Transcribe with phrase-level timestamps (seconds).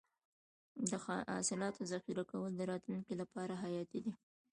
[0.89, 4.13] د حاصلاتو ذخیره کول د راتلونکي لپاره حیاتي دي.